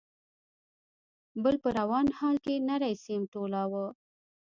،بل 1.43 1.55
په 1.63 1.69
روان 1.79 2.07
حال 2.17 2.35
کې 2.45 2.63
نری 2.67 2.93
سيم 3.05 3.21
ټولاوه. 3.33 3.85